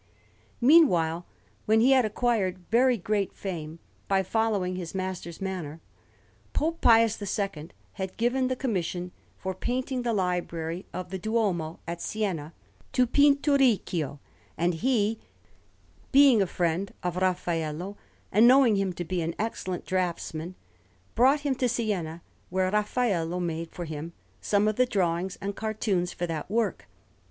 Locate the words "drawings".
24.87-25.37